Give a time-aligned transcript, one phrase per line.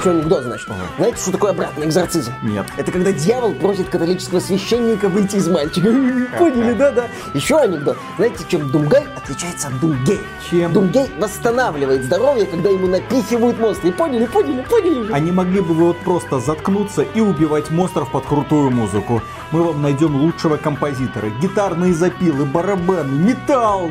[0.00, 0.66] Что анекдот, значит?
[0.96, 2.32] Знаете, что такое обратный экзорцизм?
[2.42, 2.66] Нет.
[2.78, 5.88] Это когда дьявол просит католического священника выйти из мальчика.
[6.38, 7.08] Поняли, да, да.
[7.34, 7.98] Еще анекдот.
[8.16, 10.20] Знаете, чем Думгай отличается от Думгея?
[10.50, 10.72] Чем?
[10.72, 13.92] Думгей восстанавливает здоровье, когда ему напихивают монстры.
[13.92, 15.12] Поняли, поняли, поняли же?
[15.12, 19.20] Они могли бы вот просто заткнуться и убивать монстров под крутую музыку.
[19.50, 21.28] Мы вам найдем лучшего композитора.
[21.42, 23.90] Гитарные запилы, барабаны, металл.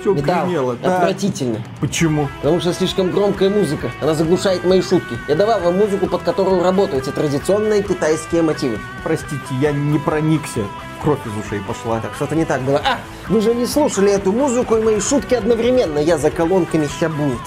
[0.00, 0.46] Все Металл.
[0.46, 0.76] гремело.
[0.76, 0.96] Да.
[0.96, 1.62] Отвратительно.
[1.80, 2.28] Почему?
[2.42, 3.90] Потому что слишком громкая музыка.
[4.00, 5.18] Она заглушает мои шутки.
[5.28, 8.78] Я давал вам музыку, под которую работают эти традиционные китайские мотивы.
[9.04, 10.60] Простите, я не проникся.
[11.02, 12.00] Кровь из ушей пошла.
[12.00, 12.80] Так что-то не так было.
[12.84, 15.98] А, вы же не слушали эту музыку и мои шутки одновременно.
[15.98, 17.40] Я за колонками щабнит.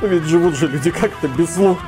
[0.00, 1.84] Но ведь живут же люди как-то без слуха.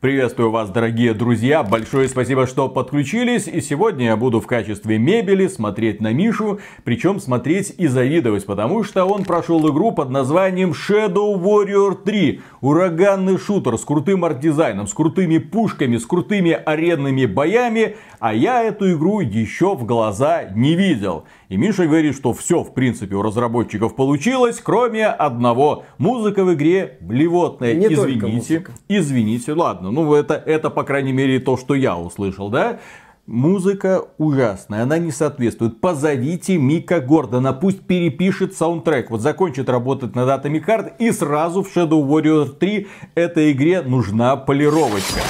[0.00, 1.64] Приветствую вас, дорогие друзья.
[1.64, 3.48] Большое спасибо, что подключились.
[3.48, 6.60] И сегодня я буду в качестве мебели смотреть на Мишу.
[6.84, 12.40] Причем смотреть и завидовать, потому что он прошел игру под названием Shadow Warrior 3.
[12.60, 17.96] Ураганный шутер с крутым арт-дизайном, с крутыми пушками, с крутыми аренными боями.
[18.20, 21.24] А я эту игру еще в глаза не видел.
[21.48, 25.84] И Миша говорит, что все, в принципе, у разработчиков получилось, кроме одного.
[25.96, 27.74] Музыка в игре блевотная.
[27.74, 28.66] Не извините.
[28.88, 29.90] Извините, ладно.
[29.90, 32.80] Ну, это, это, по крайней мере, то, что я услышал, да?
[33.26, 35.80] Музыка ужасная, она не соответствует.
[35.80, 39.10] Позовите Мика Гордона, пусть перепишет саундтрек.
[39.10, 44.36] Вот закончит работать над Atomic Heart и сразу в Shadow Warrior 3 этой игре нужна
[44.36, 45.20] полировочка.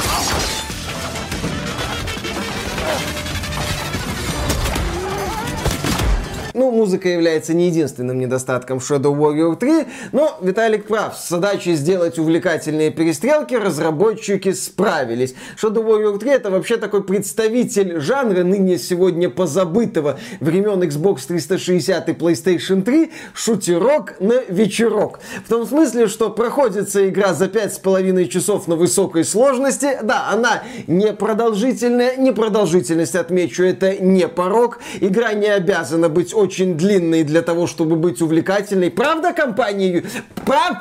[6.88, 11.18] Музыка является не единственным недостатком Shadow Warrior 3, но Виталик прав.
[11.18, 15.34] С задачей сделать увлекательные перестрелки разработчики справились.
[15.62, 22.12] Shadow Warrior 3 это вообще такой представитель жанра, ныне сегодня позабытого времен Xbox 360 и
[22.12, 25.20] PlayStation 3, шутерок на вечерок.
[25.44, 29.98] В том смысле, что проходится игра за 5,5 часов на высокой сложности.
[30.02, 34.78] Да, она не продолжительная, не продолжительность, отмечу, это не порог.
[35.02, 38.90] Игра не обязана быть очень длинной для того, чтобы быть увлекательной.
[38.90, 40.04] Правда, компания...
[40.46, 40.78] Прав...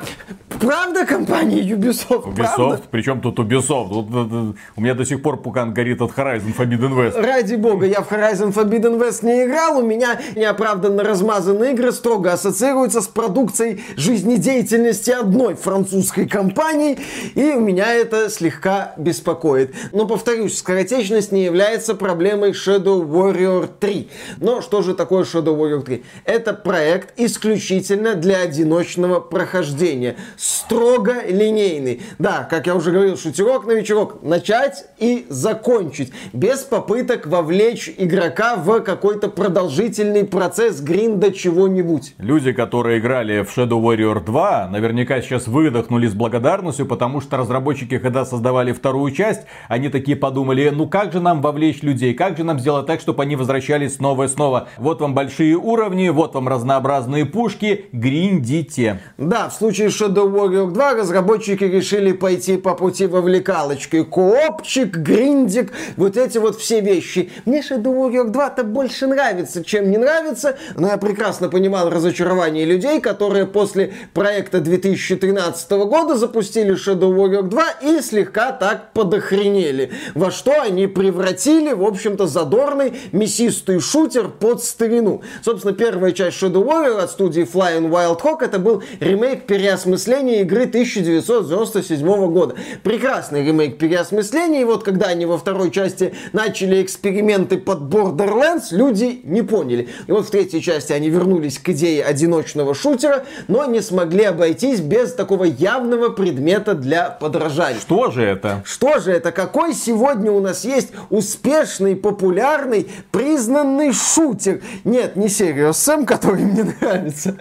[0.60, 2.34] Правда, компания Ubisoft?
[2.34, 2.42] Правда?
[2.42, 3.90] Ubisoft, причем тут Ubisoft?
[3.92, 7.20] Э, э, у меня до сих пор пукан горит от Horizon Forbidden West.
[7.20, 12.32] Ради бога, я в Horizon Forbidden West не играл, у меня неоправданно размазанные игры строго
[12.32, 16.98] ассоциируются с продукцией жизнедеятельности одной французской компании,
[17.34, 19.74] и у меня это слегка беспокоит.
[19.92, 24.10] Но, повторюсь, скоротечность не является проблемой Shadow Warrior 3.
[24.40, 26.04] Но что же такое Shadow Warrior 3?
[26.24, 30.16] Это проект исключительно для одиночного прохождения.
[30.48, 32.00] Строго линейный.
[32.18, 34.22] Да, как я уже говорил, шутерок на вечерок.
[34.22, 36.10] Начать и закончить.
[36.32, 42.14] Без попыток вовлечь игрока в какой-то продолжительный процесс гринда чего-нибудь.
[42.16, 47.98] Люди, которые играли в Shadow Warrior 2, наверняка сейчас выдохнули с благодарностью, потому что разработчики,
[47.98, 52.44] когда создавали вторую часть, они такие подумали, ну как же нам вовлечь людей, как же
[52.44, 54.68] нам сделать так, чтобы они возвращались снова и снова.
[54.78, 59.02] Вот вам большие уровни, вот вам разнообразные пушки, гриндите.
[59.18, 64.04] Да, в случае Shadow Warrior 2 разработчики решили пойти по пути вовлекалочки.
[64.04, 67.30] Коопчик, гриндик, вот эти вот все вещи.
[67.44, 73.00] Мне Shadow Warrior 2-то больше нравится, чем не нравится, но я прекрасно понимал разочарование людей,
[73.00, 79.90] которые после проекта 2013 года запустили Shadow Warrior 2 и слегка так подохренели.
[80.14, 85.22] Во что они превратили, в общем-то, задорный мясистый шутер под старину.
[85.42, 90.64] Собственно, первая часть Shadow Warrior от студии Flying Wild Hawk это был ремейк переосмысления игры
[90.64, 92.54] 1997 года.
[92.82, 99.20] Прекрасный ремейк переосмысления, и вот когда они во второй части начали эксперименты под Borderlands, люди
[99.24, 99.88] не поняли.
[100.06, 104.80] И вот в третьей части они вернулись к идее одиночного шутера, но не смогли обойтись
[104.80, 107.80] без такого явного предмета для подражания.
[107.80, 108.62] Что же это?
[108.64, 109.32] Что же это?
[109.32, 114.60] Какой сегодня у нас есть успешный, популярный, признанный шутер?
[114.84, 117.36] Нет, не Serious Sam, который мне нравится.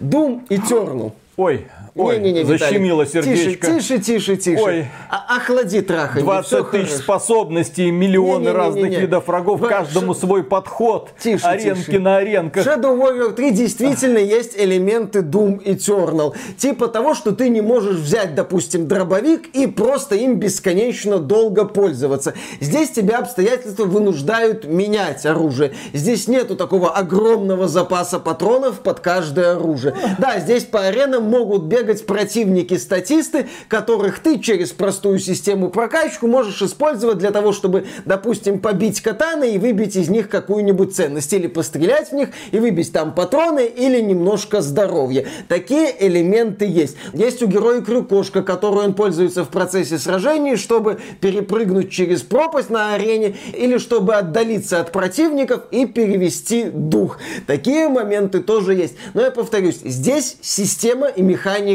[0.00, 1.12] Doom Eternal.
[1.36, 2.60] Ой, ой, Не-не-не, Виталик.
[2.60, 3.66] защемило сердечко.
[3.66, 4.62] Тише, тише, тише, тише.
[4.62, 4.86] Ой.
[5.10, 6.24] А- охлади траханье.
[6.24, 7.02] 20 всё тысяч хорошо.
[7.02, 8.52] способностей, миллионы Не-не-не-не-не.
[8.52, 11.98] разных видов врагов, Ва- каждому ш- свой подход, Тише, аренки тише.
[11.98, 12.66] на аренках.
[12.66, 16.34] Shadow Warrior 3 действительно есть элементы Doom Eternal.
[16.56, 22.34] Типа того, что ты не можешь взять, допустим, дробовик и просто им бесконечно долго пользоваться.
[22.60, 25.72] Здесь тебя обстоятельства вынуждают менять оружие.
[25.92, 29.94] Здесь нету такого огромного запаса патронов под каждое оружие.
[30.18, 36.60] Да, здесь по аренам могут без бегать противники-статисты, которых ты через простую систему прокачку можешь
[36.60, 41.32] использовать для того, чтобы, допустим, побить катаны и выбить из них какую-нибудь ценность.
[41.32, 45.26] Или пострелять в них и выбить там патроны или немножко здоровья.
[45.48, 46.96] Такие элементы есть.
[47.14, 52.94] Есть у героя крюкошка, которую он пользуется в процессе сражений, чтобы перепрыгнуть через пропасть на
[52.94, 57.18] арене или чтобы отдалиться от противников и перевести дух.
[57.46, 58.94] Такие моменты тоже есть.
[59.14, 61.69] Но я повторюсь, здесь система и механика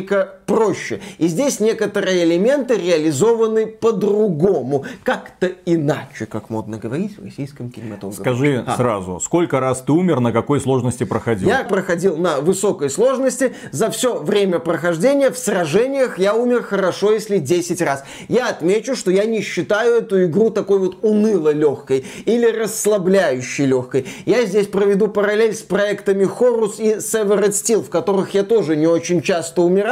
[0.45, 1.00] проще.
[1.18, 8.21] И здесь некоторые элементы реализованы по-другому, как-то иначе, как модно говорить в российском кинематографе.
[8.21, 8.75] Скажи а.
[8.75, 11.47] сразу, сколько раз ты умер, на какой сложности проходил?
[11.47, 13.53] Я проходил на высокой сложности.
[13.71, 18.03] За все время прохождения в сражениях я умер хорошо, если 10 раз.
[18.27, 24.06] Я отмечу, что я не считаю эту игру такой вот уныло легкой или расслабляющей легкой.
[24.25, 28.88] Я здесь проведу параллель с проектами Horus и Severed Steel, в которых я тоже не
[28.88, 29.84] очень часто умирал,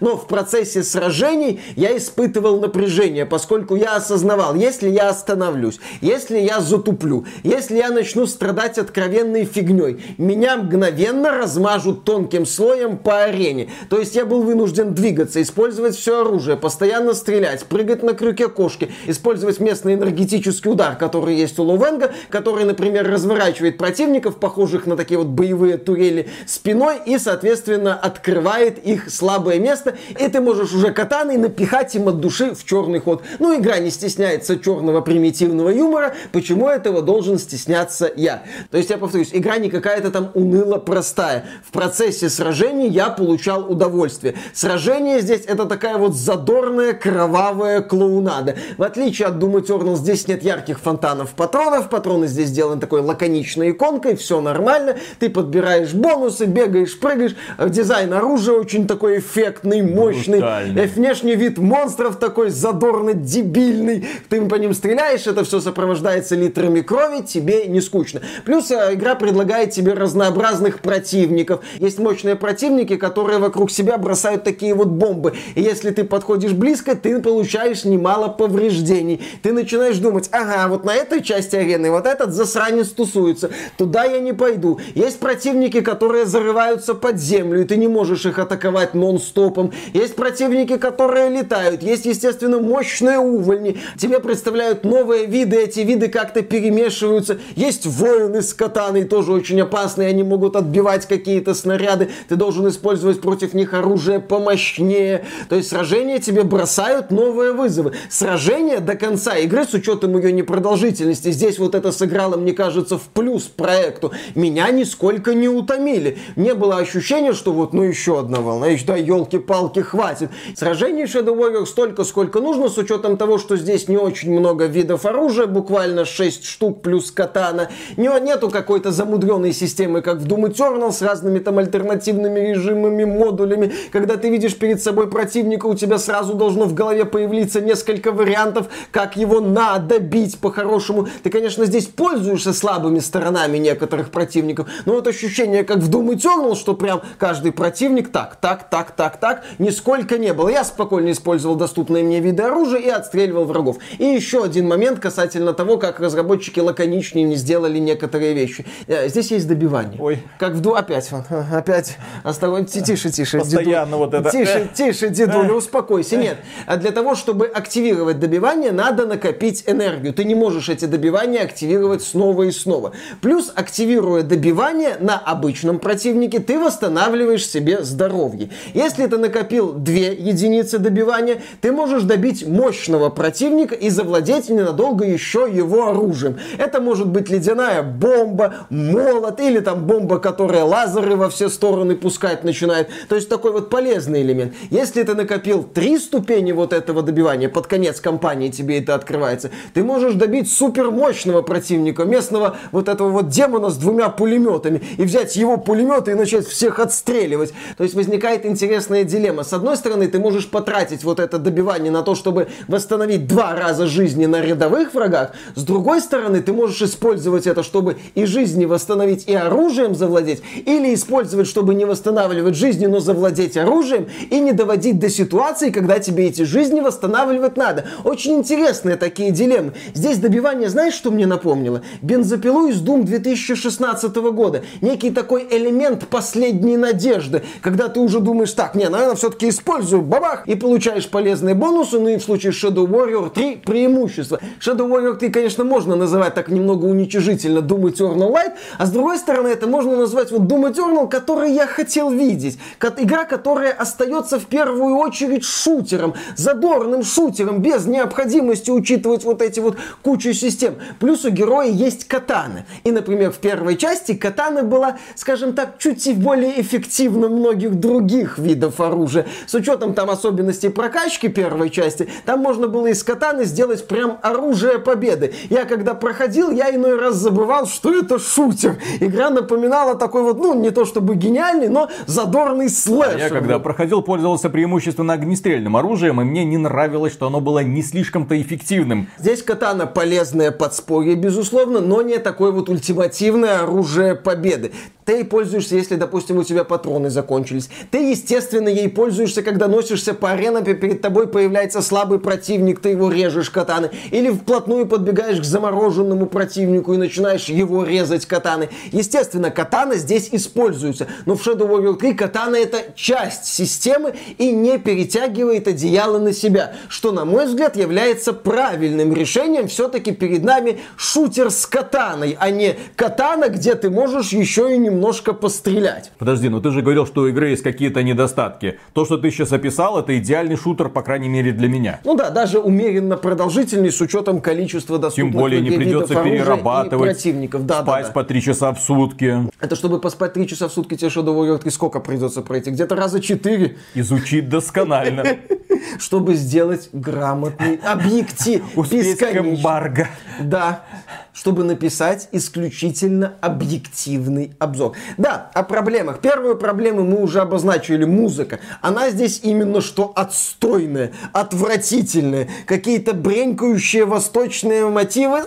[0.00, 6.60] но в процессе сражений я испытывал напряжение, поскольку я осознавал, если я остановлюсь, если я
[6.60, 13.70] затуплю, если я начну страдать откровенной фигней, меня мгновенно размажут тонким слоем по арене.
[13.88, 18.90] То есть я был вынужден двигаться, использовать все оружие, постоянно стрелять, прыгать на крюке кошки,
[19.06, 25.18] использовать местный энергетический удар, который есть у Ловенга, который, например, разворачивает противников, похожих на такие
[25.18, 29.10] вот боевые турели, спиной и, соответственно, открывает их
[29.40, 33.22] слабое место, и ты можешь уже катаной напихать им от души в черный ход.
[33.38, 38.42] Ну, игра не стесняется черного примитивного юмора, почему этого должен стесняться я?
[38.70, 41.46] То есть, я повторюсь, игра не какая-то там уныло простая.
[41.66, 44.34] В процессе сражений я получал удовольствие.
[44.52, 48.56] Сражение здесь это такая вот задорная, кровавая клоунада.
[48.76, 53.70] В отличие от Doom Eternal, здесь нет ярких фонтанов патронов, патроны здесь сделаны такой лаконичной
[53.70, 60.86] иконкой, все нормально, ты подбираешь бонусы, бегаешь, прыгаешь, дизайн оружия очень такой эффектный, мощный, мощный.
[60.86, 64.06] Внешний вид монстров такой задорно-дебильный.
[64.28, 68.20] Ты по ним стреляешь, это все сопровождается литрами крови, тебе не скучно.
[68.44, 71.60] Плюс э, игра предлагает тебе разнообразных противников.
[71.78, 75.34] Есть мощные противники, которые вокруг себя бросают такие вот бомбы.
[75.54, 79.20] И если ты подходишь близко, ты получаешь немало повреждений.
[79.42, 83.50] Ты начинаешь думать, ага, вот на этой части арены вот этот засранец тусуется.
[83.76, 84.80] Туда я не пойду.
[84.94, 89.72] Есть противники, которые зарываются под землю, и ты не можешь их атаковать нон-стопом.
[89.92, 91.82] Есть противники, которые летают.
[91.82, 93.78] Есть, естественно, мощные увольни.
[93.98, 95.56] Тебе представляют новые виды.
[95.56, 97.38] Эти виды как-то перемешиваются.
[97.54, 100.08] Есть воины с катаной, тоже очень опасные.
[100.08, 102.08] Они могут отбивать какие-то снаряды.
[102.28, 105.24] Ты должен использовать против них оружие помощнее.
[105.48, 107.92] То есть сражения тебе бросают новые вызовы.
[108.08, 113.02] Сражение до конца игры, с учетом ее непродолжительности, здесь вот это сыграло, мне кажется, в
[113.08, 114.12] плюс проекту.
[114.34, 116.18] Меня нисколько не утомили.
[116.36, 120.30] Не было ощущения, что вот, ну еще одна волна, да, елки-палки, палки хватит.
[120.54, 125.04] Сражений Shadow Warrior столько, сколько нужно, с учетом того, что здесь не очень много видов
[125.04, 127.68] оружия, буквально 6 штук плюс катана.
[127.96, 133.72] Не, нету какой-то замудренной системы, как в Doom Eternal, с разными там альтернативными режимами, модулями.
[133.92, 138.68] Когда ты видишь перед собой противника, у тебя сразу должно в голове появиться несколько вариантов,
[138.90, 141.08] как его надо бить по-хорошему.
[141.22, 146.54] Ты, конечно, здесь пользуешься слабыми сторонами некоторых противников, но вот ощущение, как в Doom Eternal,
[146.54, 150.50] что прям каждый противник так, так, так, так, так, нисколько не было.
[150.50, 153.78] Я спокойно использовал доступные мне виды оружия и отстреливал врагов.
[153.96, 158.66] И еще один момент касательно того, как разработчики лаконичнее не сделали некоторые вещи.
[158.88, 159.98] Э, здесь есть добивание.
[159.98, 160.22] Ой.
[160.38, 160.74] Как в ду...
[160.74, 161.08] Опять,
[161.50, 161.96] опять.
[162.24, 163.38] Осторожно, тише, тише.
[163.38, 164.30] Постоянно вот это.
[164.30, 166.18] Тише, тише, дедуля, успокойся.
[166.18, 166.36] Нет.
[166.66, 170.12] А для того, чтобы активировать добивание, надо накопить энергию.
[170.12, 172.92] Ты не можешь эти добивания активировать снова и снова.
[173.22, 178.50] Плюс, активируя добивание на обычном противнике, ты восстанавливаешь себе здоровье.
[178.74, 185.48] Если ты накопил две единицы добивания, ты можешь добить мощного противника и завладеть ненадолго еще
[185.50, 186.38] его оружием.
[186.58, 192.44] Это может быть ледяная бомба, молот или там бомба, которая лазеры во все стороны пускать
[192.44, 192.88] начинает.
[193.08, 194.54] То есть такой вот полезный элемент.
[194.70, 199.82] Если ты накопил три ступени вот этого добивания, под конец кампании тебе это открывается, ты
[199.82, 205.36] можешь добить супер мощного противника, местного вот этого вот демона с двумя пулеметами и взять
[205.36, 207.52] его пулеметы и начать всех отстреливать.
[207.76, 209.42] То есть возникает интересная дилемма.
[209.42, 213.88] С одной стороны, ты можешь потратить вот это добивание на то, чтобы восстановить два раза
[213.88, 215.32] жизни на рядовых врагах.
[215.56, 220.40] С другой стороны, ты можешь использовать это, чтобы и жизни восстановить, и оружием завладеть.
[220.66, 224.06] Или использовать, чтобы не восстанавливать жизни, но завладеть оружием.
[224.30, 227.86] И не доводить до ситуации, когда тебе эти жизни восстанавливать надо.
[228.04, 229.72] Очень интересные такие дилеммы.
[229.94, 231.82] Здесь добивание, знаешь, что мне напомнило?
[232.02, 234.62] Бензопилу из Doom 2016 года.
[234.80, 237.42] Некий такой элемент последней надежды.
[237.62, 240.02] Когда ты уже думаешь, так, не, наверное, все-таки использую.
[240.02, 240.46] Бабах!
[240.46, 241.98] И получаешь полезные бонусы.
[241.98, 244.38] Ну и в случае Shadow Warrior 3 преимущества.
[244.60, 249.16] Shadow Warrior 3, конечно, можно называть так немного уничижительно Doom Eternal Light, а с другой
[249.16, 252.58] стороны, это можно назвать вот Doom Eternal, который я хотел видеть.
[252.98, 259.78] Игра, которая остается в первую очередь шутером, задорным шутером, без необходимости учитывать вот эти вот
[260.02, 260.74] кучу систем.
[260.98, 262.66] Плюс у героя есть катаны.
[262.84, 268.49] И, например, в первой части катана была, скажем так, чуть более эффективна многих других видов
[268.78, 269.26] оружия.
[269.46, 274.78] С учетом там особенностей прокачки первой части, там можно было из катаны сделать прям оружие
[274.78, 275.34] победы.
[275.48, 278.78] Я когда проходил, я иной раз забывал, что это шутер.
[279.00, 283.18] Игра напоминала такой вот, ну, не то чтобы гениальный, но задорный слэшер.
[283.18, 287.82] Я когда проходил, пользовался преимущественно огнестрельным оружием, и мне не нравилось, что оно было не
[287.82, 289.08] слишком-то эффективным.
[289.18, 294.72] Здесь катана полезное подспорье, безусловно, но не такое вот ультимативное оружие победы.
[295.04, 297.68] Ты пользуешься, если, допустим, у тебя патроны закончились.
[297.90, 303.10] Ты, естественно, ей пользуешься, когда носишься по аренам, перед тобой появляется слабый противник, ты его
[303.10, 303.90] режешь катаны.
[304.10, 308.68] Или вплотную подбегаешь к замороженному противнику и начинаешь его резать катаны.
[308.92, 311.06] Естественно, катана здесь используется.
[311.26, 316.74] Но в Shadow Warrior 3 катана это часть системы и не перетягивает одеяло на себя.
[316.88, 319.68] Что, на мой взгляд, является правильным решением.
[319.68, 325.32] Все-таки перед нами шутер с катаной, а не катана, где ты можешь еще и немножко
[325.32, 326.10] пострелять.
[326.18, 328.29] Подожди, но ты же говорил, что у игры есть какие-то недостатки.
[328.34, 332.00] То, что ты сейчас описал, это идеальный шутер, по крайней мере, для меня.
[332.04, 337.66] Ну да, даже умеренно продолжительный с учетом количества доступных Тем более не придется перерабатывать, противников.
[337.66, 338.12] Да, спать да, да.
[338.12, 339.48] по три часа в сутки.
[339.60, 342.70] Это чтобы поспать три часа в сутки, тебе Shadow Warrior 3 сколько придется пройти?
[342.70, 343.76] Где-то раза четыре.
[343.94, 345.24] Изучить досконально.
[345.98, 348.62] Чтобы сделать грамотный объектив.
[348.76, 350.08] Успеть эмбарго.
[350.40, 350.84] Да
[351.32, 354.94] чтобы написать исключительно объективный обзор.
[355.16, 356.20] Да, о проблемах.
[356.20, 358.60] Первую проблему мы уже обозначили, музыка.
[358.82, 362.48] Она здесь именно что отстойная, отвратительная.
[362.66, 365.38] Какие-то бренькающие восточные мотивы.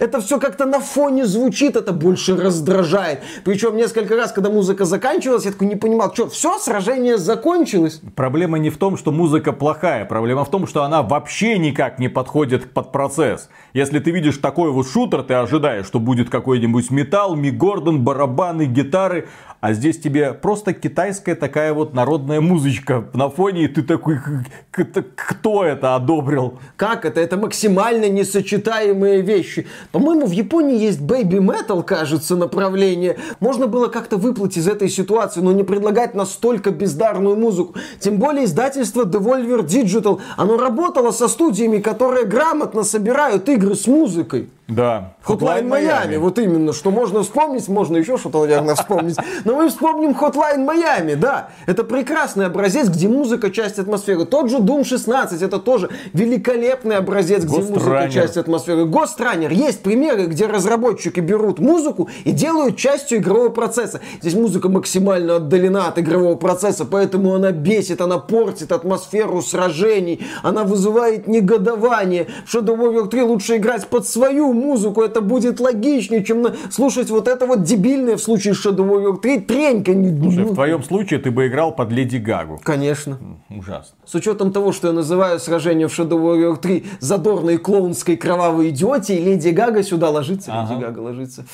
[0.00, 3.20] Это все как-то на фоне звучит, это больше раздражает.
[3.44, 7.97] Причем несколько раз, когда музыка заканчивалась, я такой не понимал, что, все, сражение закончилось?
[8.14, 12.08] Проблема не в том, что музыка плохая, проблема в том, что она вообще никак не
[12.08, 13.48] подходит под процесс.
[13.72, 18.66] Если ты видишь такой вот шутер, ты ожидаешь, что будет какой-нибудь металл, Ми Гордон, барабаны,
[18.66, 19.28] гитары.
[19.60, 24.20] А здесь тебе просто китайская такая вот народная музычка на фоне, и ты такой,
[24.70, 26.60] кто это одобрил?
[26.76, 27.20] Как это?
[27.20, 29.66] Это максимально несочетаемые вещи.
[29.90, 33.18] По-моему, в Японии есть бэйби метал, кажется, направление.
[33.40, 37.74] Можно было как-то выплыть из этой ситуации, но не предлагать настолько бездарную музыку.
[38.00, 44.48] Тем более издательство Devolver Digital, оно работало со студиями, которые грамотно собирают игры с музыкой.
[44.68, 45.14] Да.
[45.26, 46.18] Hotline Miami.
[46.18, 49.16] Вот именно, что можно вспомнить, можно еще что-то, наверное, вспомнить.
[49.46, 51.48] Но мы вспомним Hotline Miami, да.
[51.66, 54.26] Это прекрасный образец, где музыка часть атмосферы.
[54.26, 58.10] Тот же Doom 16, это тоже великолепный образец, где Ghost музыка Runner.
[58.10, 58.82] часть атмосферы.
[58.82, 59.52] Ghost Runner.
[59.52, 64.00] Есть примеры, где разработчики берут музыку и делают частью игрового процесса.
[64.20, 70.64] Здесь музыка максимально отдалена от игрового процесса, поэтому она бесит, она портит атмосферу сражений, она
[70.64, 72.26] вызывает негодование.
[72.46, 77.28] В Shadow Warrior 3 лучше играть под свою музыку, это будет логичнее, чем слушать вот
[77.28, 79.92] это вот дебильное в случае Shadow Warrior 3 тренька.
[79.92, 82.60] Слушай, в твоем случае ты бы играл под Леди Гагу.
[82.62, 83.18] Конечно.
[83.50, 83.96] Ужасно.
[84.04, 89.22] С учетом того, что я называю сражение в Shadow Warrior 3 задорной клоунской кровавой идиотией,
[89.24, 90.52] Леди Гага сюда ложится.
[90.52, 90.74] Ага.
[90.74, 91.44] Леди Гага ложится.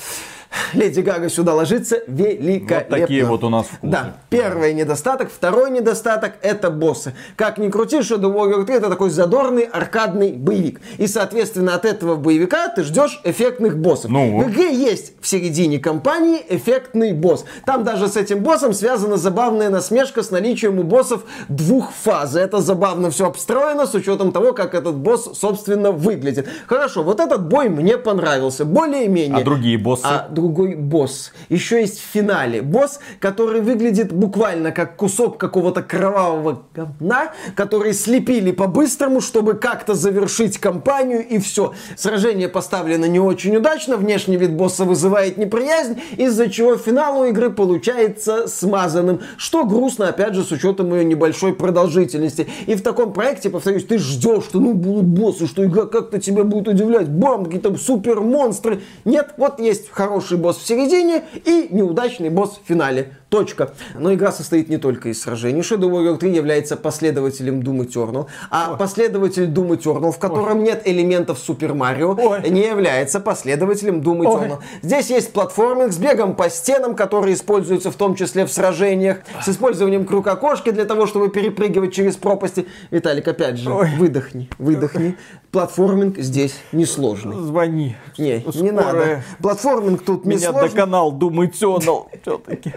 [0.73, 2.97] Леди Гага сюда ложится великолепно.
[2.97, 3.91] Вот такие вот у нас вкусы.
[3.91, 5.29] Да, первый недостаток.
[5.31, 7.13] Второй недостаток это боссы.
[7.35, 10.81] Как ни крути, Shadow Warrior 3 это такой задорный аркадный боевик.
[10.97, 14.11] И, соответственно, от этого боевика ты ждешь эффектных боссов.
[14.11, 14.39] Ну.
[14.39, 17.45] В игре есть в середине кампании эффектный босс.
[17.65, 22.35] Там даже с этим боссом связана забавная насмешка с наличием у боссов двух фаз.
[22.35, 26.47] Это забавно все обстроено с учетом того, как этот босс, собственно, выглядит.
[26.67, 28.65] Хорошо, вот этот бой мне понравился.
[28.65, 29.41] Более-менее.
[29.41, 30.03] А другие боссы?
[30.05, 31.33] А другой босс.
[31.49, 32.61] Еще есть в финале.
[32.61, 40.59] Босс, который выглядит буквально как кусок какого-то кровавого говна, который слепили по-быстрому, чтобы как-то завершить
[40.59, 41.73] кампанию и все.
[41.97, 47.49] Сражение поставлено не очень удачно, внешний вид босса вызывает неприязнь, из-за чего финал у игры
[47.49, 52.47] получается смазанным, что грустно, опять же, с учетом ее небольшой продолжительности.
[52.67, 56.43] И в таком проекте, повторюсь, ты ждешь, что ну будут боссы, что игра как-то тебя
[56.43, 58.81] будет удивлять, бам, какие-то супер монстры.
[59.05, 63.17] Нет, вот есть хороший босс в середине и неудачный босс в финале.
[63.29, 63.71] Точка.
[63.95, 65.61] Но игра состоит не только из сражений.
[65.61, 68.77] Shadow Warrior 3 является последователем Doom Eternal, а Ой.
[68.77, 70.63] последователь Doom Eternal, в котором Ой.
[70.63, 72.49] нет элементов Mario, Ой.
[72.49, 74.57] не является последователем Doom Eternal.
[74.57, 74.65] Ой.
[74.83, 79.49] Здесь есть платформинг с бегом по стенам, который используется в том числе в сражениях, с
[79.49, 82.67] использованием крюка-кошки для того, чтобы перепрыгивать через пропасти.
[82.91, 83.89] Виталик, опять же, Ой.
[83.97, 85.17] выдохни, выдохни.
[85.51, 87.37] Платформинг здесь несложный.
[87.37, 87.95] Звони.
[88.17, 88.61] Не, Скорая.
[88.61, 89.23] не надо.
[89.41, 92.73] Платформинг тут не Меня доконал Doom Eternal все-таки.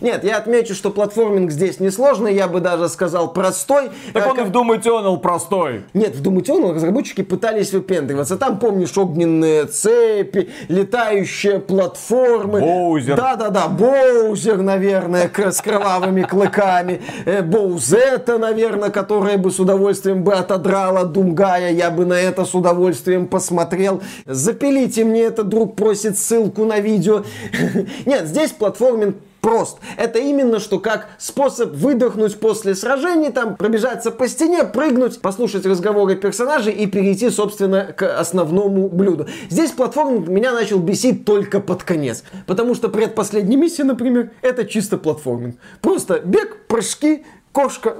[0.00, 3.90] Нет, я отмечу, что платформинг здесь несложный, я бы даже сказал простой.
[4.12, 5.82] Так он и в Doom Eternal простой.
[5.92, 8.36] Нет, в Doom Eternal разработчики пытались выпендриваться.
[8.36, 12.60] Там, помнишь, огненные цепи, летающие платформы.
[12.60, 13.16] Боузер.
[13.16, 17.02] Да-да-да, Боузер, наверное, с кровавыми клыками.
[17.26, 21.72] Э, Боузета, наверное, которая бы с удовольствием бы отодрала Думгая.
[21.72, 24.02] Я бы на это с удовольствием посмотрел.
[24.24, 27.24] Запилите мне это, друг просит ссылку на видео.
[28.06, 29.78] Нет, здесь платформинг прост.
[29.96, 36.16] Это именно что как способ выдохнуть после сражений, там пробежаться по стене, прыгнуть, послушать разговоры
[36.16, 39.26] персонажей и перейти, собственно, к основному блюду.
[39.48, 42.24] Здесь платформинг меня начал бесить только под конец.
[42.46, 45.56] Потому что предпоследняя миссия, например, это чисто платформинг.
[45.80, 47.96] Просто бег, прыжки, Кошка,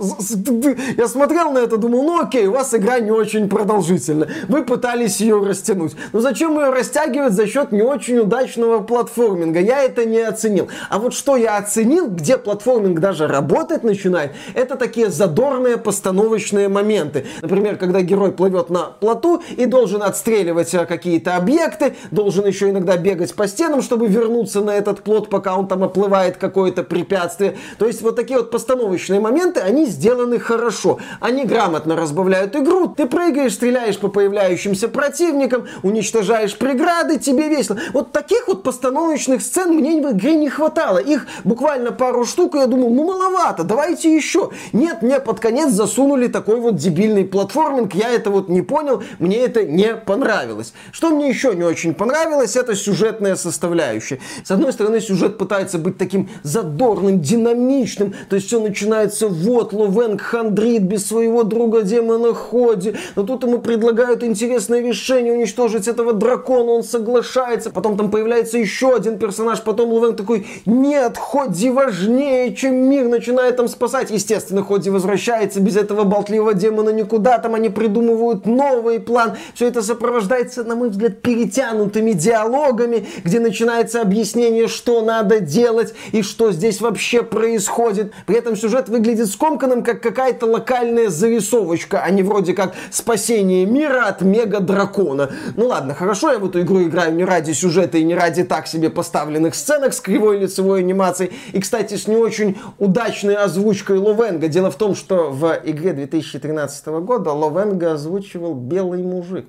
[0.97, 4.28] я смотрел на это, думал, ну окей, у вас игра не очень продолжительная.
[4.47, 5.97] Вы пытались ее растянуть.
[6.12, 9.59] Но зачем ее растягивать за счет не очень удачного платформинга?
[9.59, 10.69] Я это не оценил.
[10.88, 17.26] А вот что я оценил, где платформинг даже работать начинает, это такие задорные постановочные моменты.
[17.42, 22.97] Например, когда герой плывет на плоту и должен отстреливать э, какие-то объекты, должен еще иногда
[22.97, 27.57] бегать по стенам, чтобы вернуться на этот плот, пока он там оплывает какое-то препятствие.
[27.78, 30.99] То есть вот такие вот постановочные моменты моменты, они сделаны хорошо.
[31.20, 32.88] Они грамотно разбавляют игру.
[32.88, 37.78] Ты прыгаешь, стреляешь по появляющимся противникам, уничтожаешь преграды, тебе весело.
[37.92, 40.99] Вот таких вот постановочных сцен мне в игре не хватало.
[40.99, 44.50] Их буквально пару штук, и я думал, ну маловато, давайте еще.
[44.73, 49.38] Нет, мне под конец засунули такой вот дебильный платформинг, я это вот не понял, мне
[49.38, 50.73] это не понравилось.
[50.92, 54.20] Что мне еще не очень понравилось, это сюжетная составляющая.
[54.44, 60.20] С одной стороны, сюжет пытается быть таким задорным, динамичным, то есть все начинается вот Лувенг
[60.20, 66.72] хандрит без своего друга демона Ходи, но тут ему предлагают интересное решение уничтожить этого дракона,
[66.72, 72.75] он соглашается, потом там появляется еще один персонаж, потом Лувенг такой, нет, Ходи важнее, чем
[72.75, 74.10] мир, начинает там спасать.
[74.10, 75.60] Естественно, Ходи возвращается.
[75.60, 80.90] Без этого болтливого демона никуда, там они придумывают новый план, все это сопровождается, на мой
[80.90, 88.12] взгляд, перетянутыми диалогами, где начинается объяснение, что надо делать и что здесь вообще происходит.
[88.26, 93.67] При этом сюжет выглядит выглядит скомканным, как какая-то локальная зарисовочка, а не вроде как спасение
[93.67, 95.30] мира от мега-дракона.
[95.56, 98.67] Ну ладно, хорошо, я в эту игру играю не ради сюжета и не ради так
[98.67, 101.33] себе поставленных сценок с кривой лицевой анимацией.
[101.52, 104.49] И, кстати, с не очень удачной озвучкой Ловенга.
[104.49, 109.47] Дело в том, что в игре 2013 года Ловенга озвучивал белый мужик.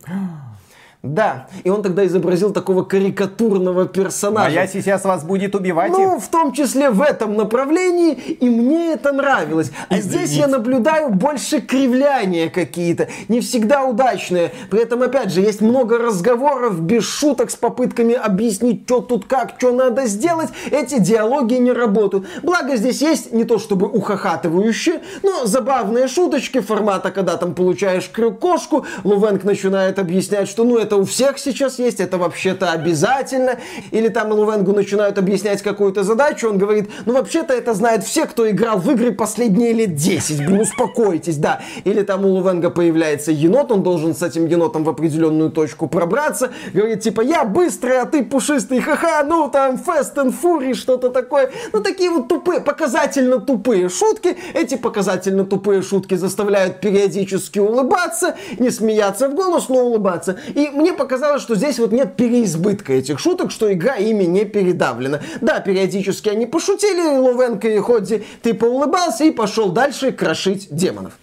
[1.04, 4.60] Да, и он тогда изобразил такого карикатурного персонажа.
[4.60, 5.92] А я сейчас вас будет убивать.
[5.92, 9.72] Ну, в том числе в этом направлении, и мне это нравилось.
[9.90, 10.28] А Извините.
[10.28, 14.52] здесь я наблюдаю больше кривляния какие-то, не всегда удачные.
[14.70, 19.56] При этом, опять же, есть много разговоров без шуток с попытками объяснить, что тут как,
[19.58, 20.50] что надо сделать.
[20.70, 22.28] Эти диалоги не работают.
[22.44, 28.86] Благо, здесь есть не то чтобы ухахатывающие, но забавные шуточки формата, когда там получаешь крюк-кошку,
[29.04, 33.58] Лувенк начинает объяснять, что ну это это у всех сейчас есть, это вообще-то обязательно.
[33.92, 38.50] Или там Лувенгу начинают объяснять какую-то задачу, он говорит, ну вообще-то это знают все, кто
[38.50, 41.62] играл в игры последние лет 10, блин, успокойтесь, да.
[41.86, 46.52] Или там у Лувенга появляется енот, он должен с этим енотом в определенную точку пробраться,
[46.74, 51.52] говорит типа, я быстрый, а ты пушистый, ха-ха, ну там Fast and Fury, что-то такое.
[51.72, 54.36] Ну такие вот тупые, показательно тупые шутки.
[54.54, 60.38] Эти показательно тупые шутки заставляют периодически улыбаться, не смеяться в голос, но улыбаться.
[60.54, 65.22] И мне показалось, что здесь вот нет переизбытка этих шуток, что игра ими не передавлена.
[65.40, 71.14] Да, периодически они пошутили, Ловенко и Ходзи, ты поулыбался и пошел дальше крошить демонов.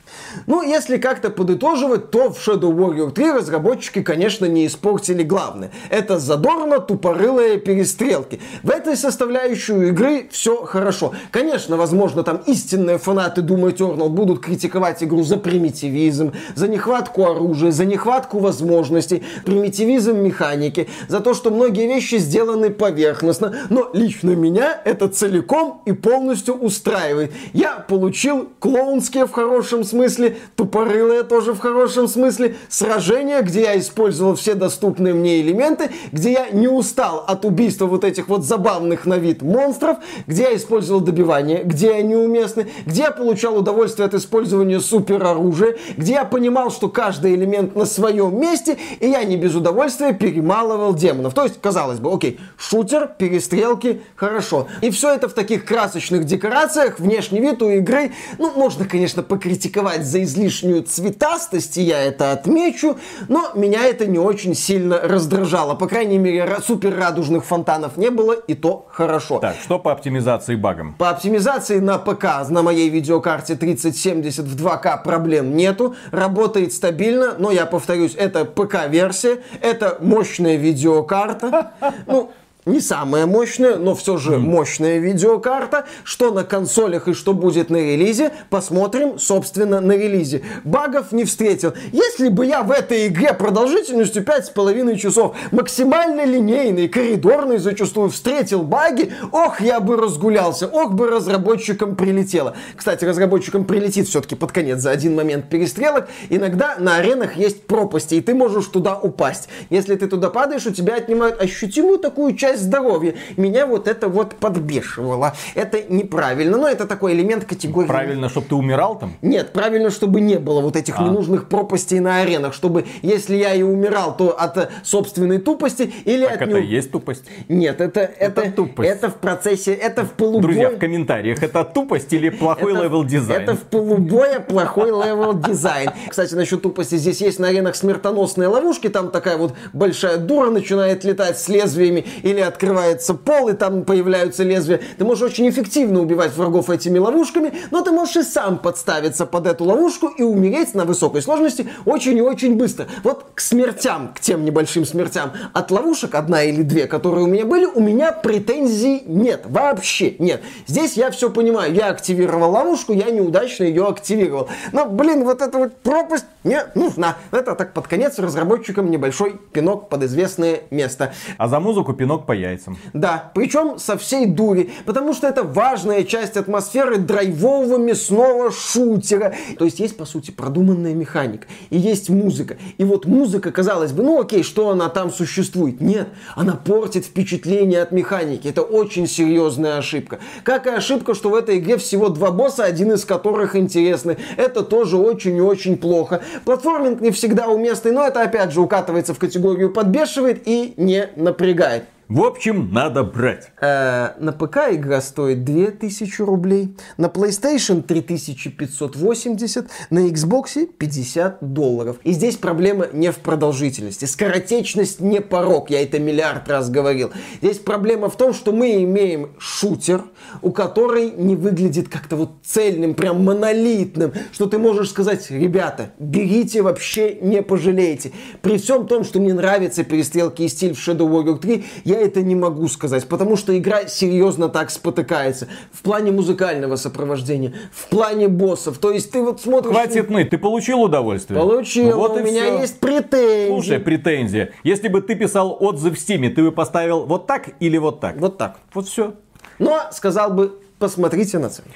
[0.47, 5.71] Ну, если как-то подытоживать, то в Shadow Warrior 3 разработчики, конечно, не испортили главное.
[5.91, 8.41] Это задорно тупорылые перестрелки.
[8.62, 11.12] В этой составляющей игры все хорошо.
[11.31, 17.71] Конечно, возможно, там истинные фанаты Doom Eternal будут критиковать игру за примитивизм, за нехватку оружия,
[17.71, 23.55] за нехватку возможностей, примитивизм механики, за то, что многие вещи сделаны поверхностно.
[23.71, 27.33] Но лично меня это целиком и полностью устраивает.
[27.53, 33.78] Я получил клоунские в хорошем смысле смысле, тупорылая тоже в хорошем смысле, сражение, где я
[33.78, 39.07] использовал все доступные мне элементы, где я не устал от убийства вот этих вот забавных
[39.07, 44.14] на вид монстров, где я использовал добивание, где они уместны, где я получал удовольствие от
[44.14, 49.54] использования супероружия, где я понимал, что каждый элемент на своем месте, и я не без
[49.54, 51.35] удовольствия перемалывал демонов.
[51.35, 54.66] То есть, казалось бы, окей, шутер, перестрелки, хорошо.
[54.83, 60.08] И все это в таких красочных декорациях, внешний вид у игры, ну, можно, конечно, покритиковать
[60.09, 65.75] за излишнюю цветастость, и я это отмечу, но меня это не очень сильно раздражало.
[65.75, 69.38] По крайней мере, супер радужных фонтанов не было, и то хорошо.
[69.38, 70.94] Так, что по оптимизации багом?
[70.94, 77.51] По оптимизации на ПК на моей видеокарте 3070 в 2К проблем нету, работает стабильно, но
[77.51, 81.73] я повторюсь, это ПК-версия, это мощная видеокарта.
[82.07, 82.31] Ну,
[82.68, 84.38] не самая мощная, но все же mm.
[84.38, 85.87] мощная видеокарта.
[86.04, 90.42] Что на консолях и что будет на релизе, посмотрим, собственно, на релизе.
[90.64, 91.74] Багов не встретил.
[91.92, 99.12] Если бы я в этой игре продолжительностью 5,5 часов максимально линейный, коридорный зачастую встретил баги,
[99.33, 102.54] ох, я бы разгулялся, ох бы разработчикам прилетело.
[102.76, 106.09] Кстати, разработчикам прилетит все-таки под конец за один момент перестрелок.
[106.28, 109.48] Иногда на аренах есть пропасти, и ты можешь туда упасть.
[109.70, 113.14] Если ты туда падаешь, у тебя отнимают ощутимую такую часть часть здоровья.
[113.37, 115.35] Меня вот это вот подбешивало.
[115.55, 116.59] Это неправильно.
[116.59, 117.87] Но это такой элемент категории.
[117.87, 119.14] Правильно, чтобы ты умирал там?
[119.23, 121.05] Нет, правильно, чтобы не было вот этих а.
[121.05, 122.55] ненужных пропастей на аренах.
[122.55, 126.49] Чтобы, если я и умирал, то от собственной тупости или так от...
[126.49, 126.66] это не...
[126.66, 127.25] есть тупость?
[127.49, 128.90] Нет, это, это, это, тупость.
[128.90, 130.42] это в процессе, это в полубое...
[130.42, 133.42] Друзья, в комментариях, это тупость или плохой level design?
[133.42, 135.90] Это в полубоя плохой level design.
[136.09, 141.05] Кстати, насчет тупости, здесь есть на аренах смертоносные ловушки, там такая вот большая дура начинает
[141.05, 144.81] летать с лезвиями или открывается пол, и там появляются лезвия.
[144.99, 149.47] Ты можешь очень эффективно убивать врагов этими ловушками, но ты можешь и сам подставиться под
[149.47, 152.87] эту ловушку и умереть на высокой сложности очень и очень быстро.
[153.05, 157.45] Вот к смертям, к тем небольшим смертям от ловушек, одна или две, которые у меня
[157.45, 159.43] были, у меня претензий нет.
[159.47, 160.43] Вообще нет.
[160.67, 161.73] Здесь я все понимаю.
[161.73, 164.49] Я активировал ловушку, я неудачно ее активировал.
[164.73, 167.17] Но, блин, вот эта вот пропасть не нужна.
[167.31, 171.13] Это так под конец разработчикам небольшой пинок под известное место.
[171.37, 172.77] А за музыку пинок по яйцам.
[172.93, 179.35] Да, причем со всей дури, потому что это важная часть атмосферы драйвового мясного шутера.
[179.59, 182.59] То есть есть, по сути, продуманная механика, и есть музыка.
[182.77, 185.81] И вот музыка, казалось бы, ну окей, что она там существует?
[185.81, 188.47] Нет, она портит впечатление от механики.
[188.47, 190.19] Это очень серьезная ошибка.
[190.45, 194.19] Как и ошибка, что в этой игре всего два босса, один из которых интересный.
[194.37, 196.21] Это тоже очень и очень плохо.
[196.45, 201.85] Платформинг не всегда уместный, но это опять же укатывается в категорию подбешивает и не напрягает.
[202.09, 203.51] В общем, надо брать.
[203.61, 211.99] Э, на ПК игра стоит 2000 рублей, на PlayStation 3580, на Xbox 50 долларов.
[212.05, 214.07] И здесь проблема не в продолжительности.
[214.07, 217.11] Скоротечность не порог, я это миллиард раз говорил.
[217.42, 220.03] Здесь проблема в том, что мы имеем шутер,
[220.40, 226.62] у которой не выглядит как-то вот цельным, прям монолитным, что ты можешь сказать, ребята, берите,
[226.62, 228.12] вообще не пожалеете.
[228.40, 232.23] При всем том, что мне нравятся перестрелки и стиль в Shadow Warrior 3, я это
[232.23, 235.49] не могу сказать, потому что игра серьезно так спотыкается.
[235.73, 238.79] В плане музыкального сопровождения, в плане боссов.
[238.79, 239.73] То есть ты вот смотришь...
[239.73, 241.39] Хватит ныть, ты получил удовольствие?
[241.39, 242.61] Получил, ну, вот у меня все.
[242.61, 243.49] есть претензии.
[243.49, 244.53] Слушай, претензия.
[244.65, 248.17] Если бы ты писал отзыв в Стиме, ты бы поставил вот так или вот так?
[248.19, 248.59] Вот так.
[248.75, 249.15] Вот все.
[249.59, 251.69] Но сказал бы, посмотрите на цену.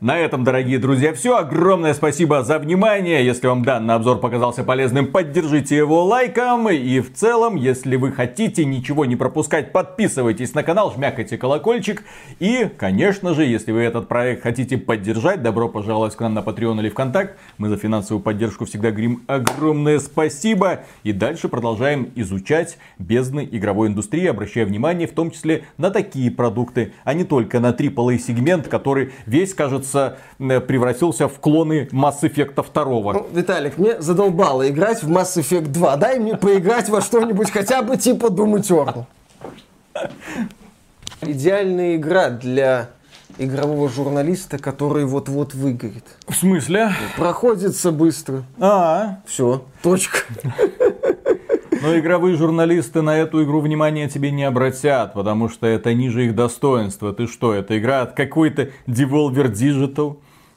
[0.00, 1.36] На этом, дорогие друзья, все.
[1.36, 3.24] Огромное спасибо за внимание.
[3.24, 6.68] Если вам данный обзор показался полезным, поддержите его лайком.
[6.68, 12.04] И в целом, если вы хотите ничего не пропускать, подписывайтесь на канал, жмякайте колокольчик.
[12.40, 16.78] И, конечно же, если вы этот проект хотите поддержать, добро пожаловать к нам на Patreon
[16.80, 17.38] или ВКонтакт.
[17.56, 20.80] Мы за финансовую поддержку всегда говорим огромное спасибо.
[21.02, 26.92] И дальше продолжаем изучать бездны игровой индустрии, обращая внимание в том числе на такие продукты,
[27.04, 32.54] а не только на AAA сегмент, который весь кажется, э, превратился в клоны Mass Effect
[32.54, 33.12] 2.
[33.12, 35.96] Ну, Виталик, мне задолбало играть в Mass Effect 2.
[35.96, 39.04] Дай мне поиграть во что-нибудь хотя бы типа Doom Eternal.
[41.22, 42.90] Идеальная игра для
[43.38, 46.04] игрового журналиста, который вот-вот выгорит.
[46.26, 46.92] В смысле?
[47.16, 48.44] Проходится быстро.
[48.58, 50.18] А, все, точка.
[51.84, 56.34] Но игровые журналисты на эту игру внимания тебе не обратят, потому что это ниже их
[56.34, 57.12] достоинства.
[57.12, 60.16] Ты что, это игра от какой-то Devolver Digital?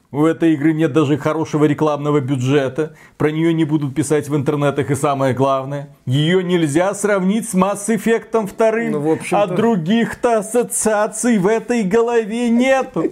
[0.09, 2.95] У этой игры нет даже хорошего рекламного бюджета.
[3.17, 5.89] Про нее не будут писать в интернетах и самое главное.
[6.05, 8.71] Ее нельзя сравнить с Mass Effect 2.
[8.91, 13.11] Ну, в а других-то ассоциаций в этой голове нету.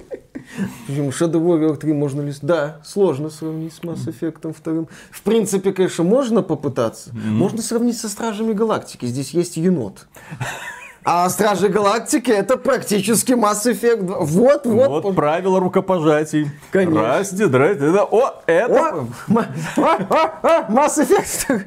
[0.88, 2.34] Почему Shadow Warrior 3 можно ли...
[2.42, 4.86] Да, сложно сравнить с Mass Effect 2.
[5.12, 7.12] В принципе, конечно, можно попытаться.
[7.14, 9.06] Можно сравнить со Стражами Галактики.
[9.06, 10.08] Здесь есть енот.
[11.08, 14.16] А Стражи Галактики это практически Mass Effect 2.
[14.22, 15.04] Вот, вот.
[15.04, 16.50] Вот правило рукопожатий.
[16.72, 17.00] Конечно.
[17.02, 17.86] Здрасте, здрасте.
[17.86, 18.96] Это- О, это...
[18.96, 19.08] О,
[20.70, 21.66] Mass Effect